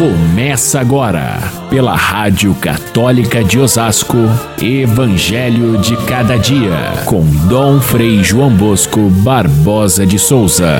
[0.00, 1.36] Começa agora,
[1.68, 4.16] pela Rádio Católica de Osasco,
[4.58, 7.20] Evangelho de Cada Dia, com
[7.50, 10.78] Dom Frei João Bosco Barbosa de Souza.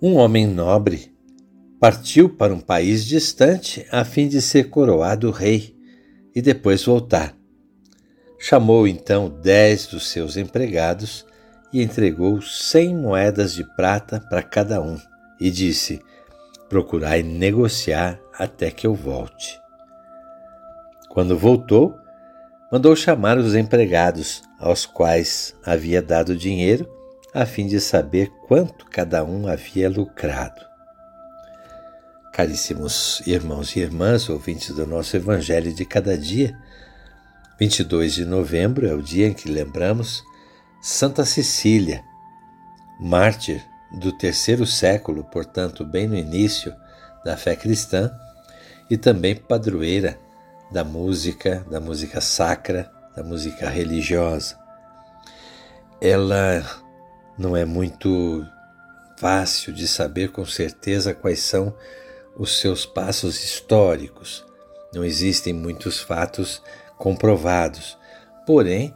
[0.00, 1.14] Um homem nobre
[1.78, 5.76] partiu para um país distante a fim de ser coroado rei
[6.34, 7.36] e depois voltar.
[8.38, 11.26] Chamou então dez dos seus empregados
[11.72, 14.98] e entregou cem moedas de prata para cada um,
[15.38, 16.00] e disse:
[16.68, 19.60] Procurai negociar até que eu volte.
[21.08, 21.98] Quando voltou,
[22.70, 26.88] mandou chamar os empregados, aos quais havia dado dinheiro,
[27.32, 30.64] a fim de saber quanto cada um havia lucrado.
[32.32, 36.54] Caríssimos irmãos e irmãs, ouvintes do nosso Evangelho de cada dia,
[37.58, 40.22] 22 de novembro é o dia em que lembramos
[40.88, 42.04] Santa Cecília,
[43.00, 46.72] mártir do terceiro século, portanto, bem no início
[47.24, 48.08] da fé cristã,
[48.88, 50.16] e também padroeira
[50.70, 54.56] da música, da música sacra, da música religiosa.
[56.00, 56.64] Ela
[57.36, 58.46] não é muito
[59.18, 61.74] fácil de saber com certeza quais são
[62.38, 64.46] os seus passos históricos.
[64.94, 66.62] Não existem muitos fatos
[66.96, 67.98] comprovados.
[68.46, 68.94] Porém,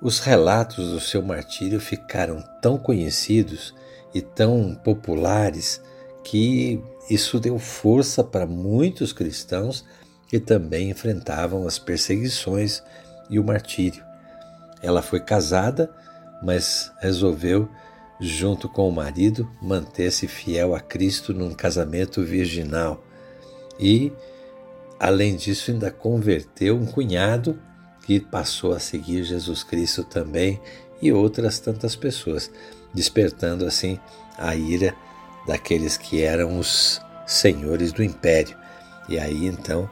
[0.00, 3.74] os relatos do seu martírio ficaram tão conhecidos
[4.14, 5.80] e tão populares
[6.22, 9.84] que isso deu força para muitos cristãos
[10.28, 12.82] que também enfrentavam as perseguições
[13.28, 14.04] e o martírio.
[14.82, 15.90] Ela foi casada,
[16.42, 17.68] mas resolveu,
[18.20, 23.02] junto com o marido, manter-se fiel a Cristo num casamento virginal.
[23.78, 24.12] E,
[24.98, 27.58] além disso, ainda converteu um cunhado
[28.04, 30.60] que passou a seguir Jesus Cristo também
[31.00, 32.50] e outras tantas pessoas,
[32.92, 33.98] despertando assim
[34.38, 34.94] a ira
[35.46, 38.56] daqueles que eram os senhores do império.
[39.08, 39.88] E aí então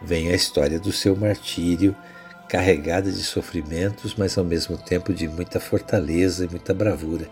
[0.00, 1.94] vem a história do seu martírio,
[2.48, 7.28] carregada de sofrimentos, mas ao mesmo tempo de muita fortaleza e muita bravura.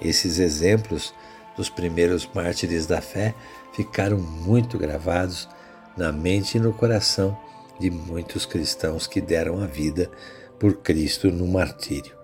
[0.00, 1.12] Esses exemplos
[1.56, 3.34] dos primeiros mártires da fé
[3.74, 5.48] ficaram muito gravados
[5.96, 7.36] na mente e no coração
[7.80, 10.10] de muitos cristãos que deram a vida
[10.58, 12.14] por Cristo no martírio.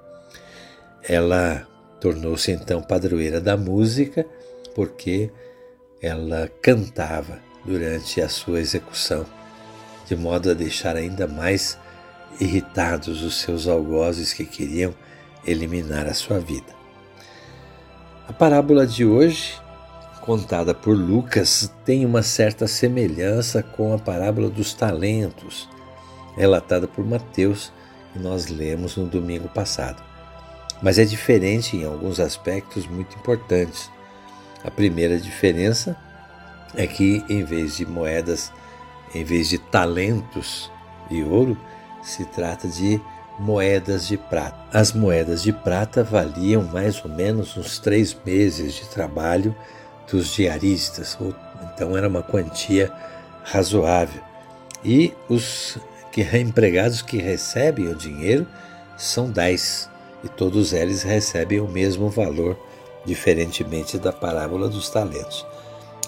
[1.03, 1.67] Ela
[2.01, 4.27] tornou-se então padroeira da música
[4.75, 5.31] porque
[6.03, 9.25] ela cantava durante a sua execução,
[10.07, 11.79] de modo a deixar ainda mais
[12.39, 14.95] irritados os seus algozes que queriam
[15.47, 16.77] eliminar a sua vida.
[18.29, 19.59] A parábola de hoje
[20.27, 25.69] contada por Lucas tem uma certa semelhança com a parábola dos talentos,
[26.37, 27.73] relatada por Mateus,
[28.13, 30.03] que nós lemos no domingo passado.
[30.83, 33.89] Mas é diferente em alguns aspectos muito importantes.
[34.65, 35.97] A primeira diferença
[36.75, 38.53] é que, em vez de moedas,
[39.15, 40.71] em vez de talentos
[41.09, 41.57] de ouro,
[42.03, 43.01] se trata de
[43.39, 44.59] moedas de prata.
[44.73, 49.55] As moedas de prata valiam mais ou menos uns três meses de trabalho
[50.11, 51.19] dos diaristas,
[51.75, 52.93] então era uma quantia
[53.45, 54.23] razoável.
[54.85, 55.79] E os
[56.13, 58.47] que empregados que recebem o dinheiro
[58.97, 59.91] são dez,
[60.25, 62.59] e todos eles recebem o mesmo valor,
[63.05, 65.47] diferentemente da parábola dos talentos.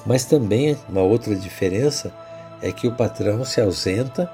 [0.07, 2.13] Mas também uma outra diferença
[2.63, 4.31] é que o patrão se ausenta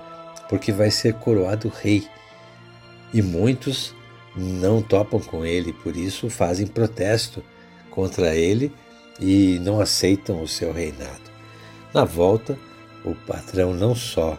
[0.48, 2.06] porque vai ser coroado rei.
[3.12, 3.94] E muitos
[4.36, 7.42] não topam com ele, por isso fazem protesto
[7.90, 8.72] contra ele
[9.20, 11.32] e não aceitam o seu reinado.
[11.92, 12.58] Na volta,
[13.04, 14.38] o patrão não só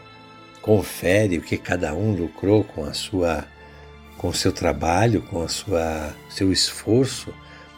[0.61, 3.45] confere o que cada um lucrou com a sua
[4.17, 7.33] com seu trabalho, com a sua seu esforço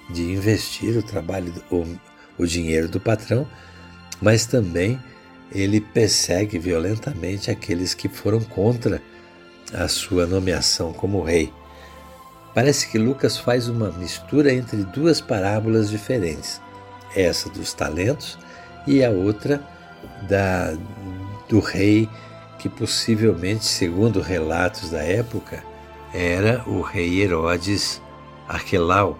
[0.10, 1.86] de investir o trabalho o,
[2.38, 3.48] o dinheiro do patrão,
[4.22, 5.02] mas também
[5.52, 9.02] ele persegue violentamente aqueles que foram contra
[9.74, 11.52] a sua nomeação como rei.
[12.54, 16.62] Parece que Lucas faz uma mistura entre duas parábolas diferentes
[17.20, 18.38] essa dos talentos
[18.86, 19.62] e a outra
[20.28, 20.74] da
[21.50, 22.10] do rei
[22.60, 25.64] que possivelmente, segundo relatos da época,
[26.14, 28.02] era o rei Herodes
[28.48, 29.18] Arquelau,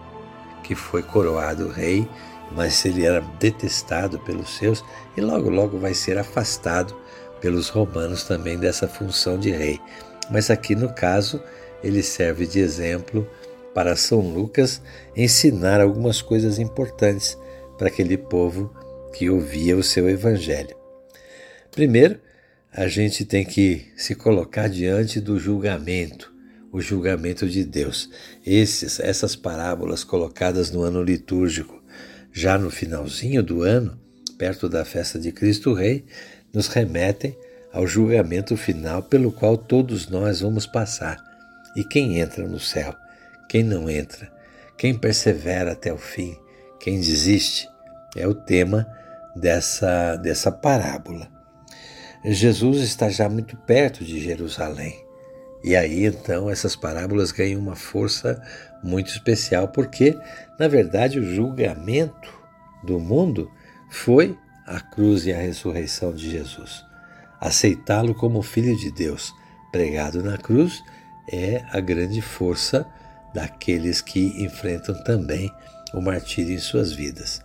[0.64, 2.08] que foi coroado rei,
[2.52, 4.84] mas ele era detestado pelos seus
[5.16, 6.96] e logo logo vai ser afastado
[7.40, 9.80] pelos romanos também dessa função de rei.
[10.30, 11.42] Mas aqui no caso,
[11.84, 13.28] ele serve de exemplo
[13.74, 14.82] para São Lucas
[15.16, 17.38] ensinar algumas coisas importantes
[17.78, 18.74] para aquele povo
[19.14, 20.76] que ouvia o seu evangelho.
[21.72, 22.20] Primeiro,
[22.72, 26.36] a gente tem que se colocar diante do julgamento.
[26.72, 28.10] o julgamento de Deus.
[28.46, 31.82] Esses, essas parábolas colocadas no ano litúrgico,
[32.32, 34.00] já no finalzinho do ano,
[34.38, 36.06] perto da festa de Cristo Rei,
[36.54, 37.36] nos remetem
[37.72, 41.18] ao julgamento final pelo qual todos nós vamos passar.
[41.76, 42.94] E quem entra no céu?
[43.50, 44.32] Quem não entra?
[44.78, 46.38] Quem persevera até o fim?
[46.80, 47.70] Quem desiste?
[48.16, 48.88] É o tema
[49.36, 51.28] dessa, dessa parábola.
[52.24, 55.06] Jesus está já muito perto de Jerusalém.
[55.64, 58.42] E aí então essas parábolas ganham uma força
[58.84, 60.18] muito especial, porque,
[60.60, 62.32] na verdade, o julgamento
[62.84, 63.52] do mundo
[63.90, 66.86] foi a cruz e a ressurreição de Jesus.
[67.40, 69.34] Aceitá-lo como Filho de Deus,
[69.72, 70.84] pregado na cruz,
[71.32, 72.86] é a grande força
[73.34, 75.52] daqueles que enfrentam também
[75.94, 77.42] o martírio em suas vidas.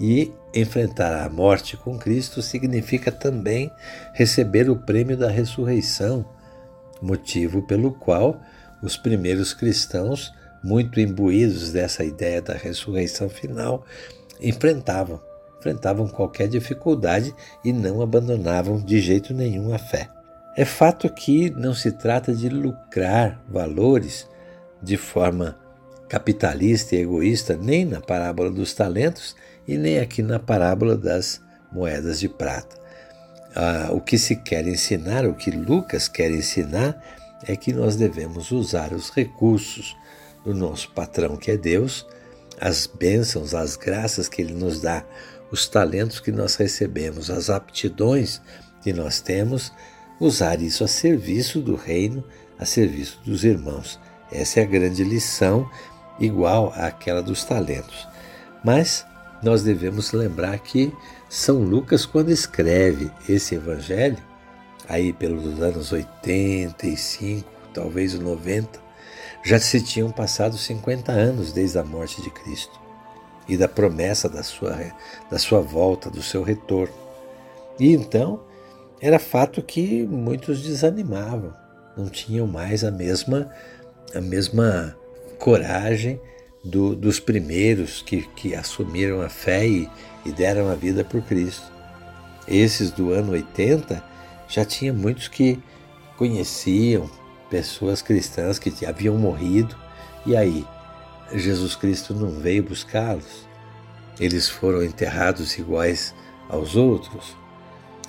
[0.00, 3.70] E enfrentar a morte com Cristo significa também
[4.12, 6.24] receber o prêmio da ressurreição,
[7.00, 8.40] motivo pelo qual
[8.82, 10.32] os primeiros cristãos,
[10.62, 13.84] muito imbuídos dessa ideia da ressurreição final,
[14.40, 15.20] enfrentavam,
[15.58, 20.08] enfrentavam qualquer dificuldade e não abandonavam de jeito nenhum a fé.
[20.56, 24.28] É fato que não se trata de lucrar valores
[24.82, 25.56] de forma
[26.14, 29.34] capitalista e egoísta, nem na parábola dos talentos
[29.66, 31.40] e nem aqui na parábola das
[31.72, 32.76] moedas de prata.
[33.52, 37.02] Ah, o que se quer ensinar, o que Lucas quer ensinar,
[37.48, 39.96] é que nós devemos usar os recursos
[40.44, 42.06] do nosso patrão, que é Deus,
[42.60, 45.04] as bênçãos, as graças que Ele nos dá,
[45.50, 48.40] os talentos que nós recebemos, as aptidões
[48.84, 49.72] que nós temos,
[50.20, 52.22] usar isso a serviço do reino,
[52.56, 53.98] a serviço dos irmãos.
[54.30, 55.68] Essa é a grande lição
[56.18, 58.08] igual àquela dos talentos.
[58.62, 59.04] Mas
[59.42, 60.92] nós devemos lembrar que
[61.28, 64.18] São Lucas, quando escreve esse evangelho,
[64.88, 68.82] aí pelos anos 85, talvez 90,
[69.44, 72.80] já se tinham passado 50 anos desde a morte de Cristo
[73.46, 74.78] e da promessa da sua,
[75.30, 76.94] da sua volta, do seu retorno.
[77.78, 78.40] E então
[79.00, 81.54] era fato que muitos desanimavam,
[81.96, 83.50] não tinham mais a mesma,
[84.14, 84.96] a mesma
[85.44, 86.18] coragem
[86.64, 89.90] do, dos primeiros que, que assumiram a fé e,
[90.24, 91.70] e deram a vida por Cristo.
[92.48, 94.02] Esses do ano 80
[94.48, 95.60] já tinha muitos que
[96.16, 97.10] conheciam
[97.50, 99.76] pessoas cristãs que haviam morrido,
[100.24, 100.66] e aí
[101.34, 103.46] Jesus Cristo não veio buscá-los?
[104.18, 106.14] Eles foram enterrados iguais
[106.48, 107.36] aos outros?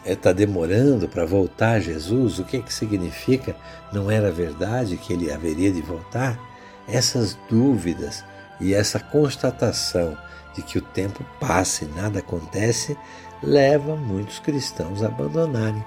[0.06, 2.40] Está é, demorando para voltar Jesus?
[2.40, 3.58] O que, que significa?
[3.92, 6.55] Não era verdade que ele haveria de voltar?
[6.88, 8.24] Essas dúvidas
[8.60, 10.18] e essa constatação
[10.54, 12.98] de que o tempo passa e nada acontece
[13.44, 15.84] leva muitos cristãos a abandonarem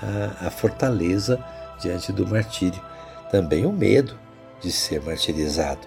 [0.00, 1.42] a, a fortaleza
[1.80, 2.80] diante do martírio.
[3.30, 4.18] Também o medo
[4.60, 5.86] de ser martirizado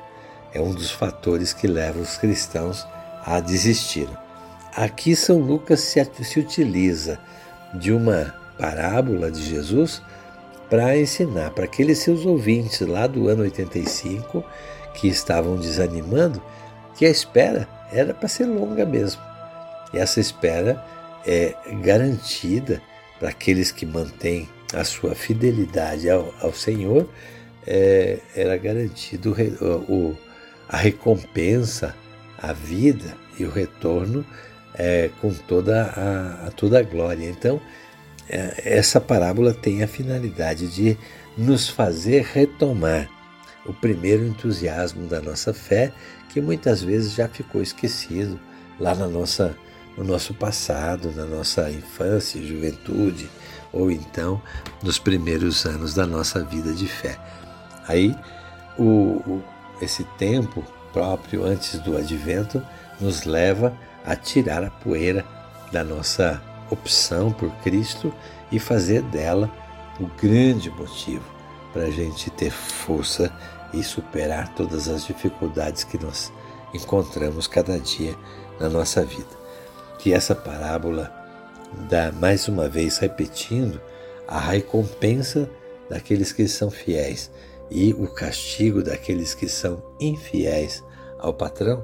[0.53, 2.85] é um dos fatores que leva os cristãos
[3.25, 4.09] a desistir.
[4.75, 7.19] Aqui São Lucas se, se utiliza
[7.73, 10.01] de uma parábola de Jesus
[10.69, 14.43] para ensinar para aqueles seus ouvintes lá do ano 85
[14.93, 16.41] que estavam desanimando
[16.95, 19.21] que a espera era para ser longa mesmo.
[19.93, 20.83] E essa espera
[21.25, 22.81] é garantida
[23.19, 27.07] para aqueles que mantêm a sua fidelidade ao, ao Senhor,
[27.65, 30.17] é, era garantido o, o,
[30.67, 31.95] a recompensa,
[32.37, 34.25] a vida e o retorno
[34.73, 37.27] é, com toda a, a, toda a glória.
[37.27, 37.61] Então,
[38.27, 40.97] essa parábola tem a finalidade de
[41.37, 43.09] nos fazer retomar
[43.65, 45.91] o primeiro entusiasmo da nossa fé,
[46.29, 48.39] que muitas vezes já ficou esquecido
[48.79, 49.55] lá na nossa,
[49.97, 53.29] no nosso passado, na nossa infância juventude,
[53.71, 54.41] ou então
[54.81, 57.17] nos primeiros anos da nossa vida de fé.
[57.87, 58.15] Aí,
[58.77, 59.43] o, o,
[59.81, 60.63] esse tempo
[60.93, 62.61] próprio antes do advento
[62.99, 65.25] nos leva a tirar a poeira
[65.71, 68.13] da nossa opção por Cristo
[68.51, 69.51] e fazer dela
[69.99, 71.23] o grande motivo
[71.71, 73.31] para a gente ter força
[73.73, 76.31] e superar todas as dificuldades que nós
[76.73, 78.15] encontramos cada dia
[78.59, 79.45] na nossa vida.
[79.99, 81.13] Que essa parábola
[81.89, 83.81] dá mais uma vez repetindo
[84.27, 85.49] a recompensa
[85.89, 87.31] daqueles que são fiéis
[87.69, 90.83] e o castigo daqueles que são infiéis
[91.19, 91.83] ao patrão,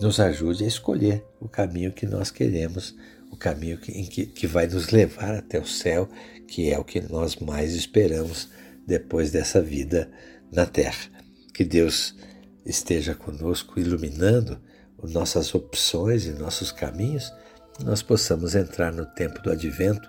[0.00, 2.94] nos ajude a escolher o caminho que nós queremos,
[3.30, 6.08] o caminho que, que, que vai nos levar até o céu,
[6.46, 8.48] que é o que nós mais esperamos
[8.86, 10.10] depois dessa vida
[10.52, 11.10] na terra.
[11.52, 12.14] Que Deus
[12.64, 14.60] esteja conosco, iluminando
[15.02, 17.32] nossas opções e nossos caminhos,
[17.84, 20.08] nós possamos entrar no tempo do advento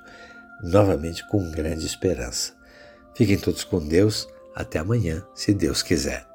[0.63, 2.53] novamente com grande esperança.
[3.15, 6.28] Fiquem todos com Deus Até amanhã, se Deus quiser.